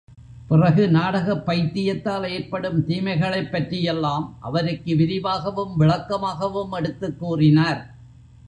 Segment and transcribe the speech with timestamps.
[0.47, 7.81] பிறகு நாடகப் பைத்தியத்தால் ஏற்படும் தீமைகளைப் பற்றியெல்லாம் அவருக்கு விரிவாகவும் விளக்கமாகவும் எடுத்துக் கூறினார்.